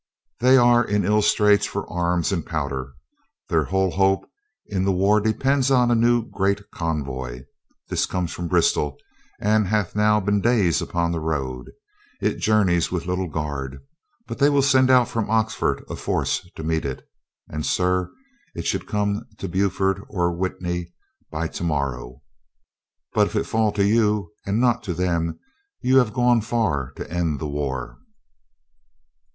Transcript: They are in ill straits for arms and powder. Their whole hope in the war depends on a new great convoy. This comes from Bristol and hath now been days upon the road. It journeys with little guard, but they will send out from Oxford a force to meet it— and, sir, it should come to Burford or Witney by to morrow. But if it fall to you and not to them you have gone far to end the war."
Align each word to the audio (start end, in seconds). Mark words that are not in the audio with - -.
They 0.39 0.57
are 0.57 0.83
in 0.83 1.05
ill 1.05 1.21
straits 1.21 1.67
for 1.67 1.87
arms 1.87 2.31
and 2.31 2.43
powder. 2.43 2.93
Their 3.49 3.65
whole 3.65 3.91
hope 3.91 4.27
in 4.65 4.83
the 4.83 4.91
war 4.91 5.21
depends 5.21 5.69
on 5.69 5.91
a 5.91 5.95
new 5.95 6.27
great 6.27 6.71
convoy. 6.71 7.43
This 7.87 8.07
comes 8.07 8.33
from 8.33 8.47
Bristol 8.47 8.97
and 9.39 9.67
hath 9.67 9.95
now 9.95 10.19
been 10.19 10.41
days 10.41 10.81
upon 10.81 11.11
the 11.11 11.19
road. 11.19 11.69
It 12.19 12.39
journeys 12.39 12.91
with 12.91 13.05
little 13.05 13.29
guard, 13.29 13.77
but 14.25 14.39
they 14.39 14.49
will 14.49 14.63
send 14.63 14.89
out 14.89 15.07
from 15.07 15.29
Oxford 15.29 15.83
a 15.87 15.95
force 15.95 16.49
to 16.55 16.63
meet 16.63 16.83
it— 16.83 17.07
and, 17.51 17.63
sir, 17.63 18.11
it 18.55 18.65
should 18.65 18.87
come 18.87 19.27
to 19.37 19.47
Burford 19.47 20.01
or 20.09 20.35
Witney 20.35 20.91
by 21.29 21.47
to 21.49 21.63
morrow. 21.63 22.23
But 23.13 23.27
if 23.27 23.35
it 23.35 23.45
fall 23.45 23.71
to 23.73 23.85
you 23.85 24.31
and 24.47 24.59
not 24.59 24.81
to 24.85 24.95
them 24.95 25.39
you 25.79 25.97
have 25.99 26.11
gone 26.11 26.41
far 26.41 26.91
to 26.95 27.07
end 27.07 27.37
the 27.39 27.47
war." 27.47 27.99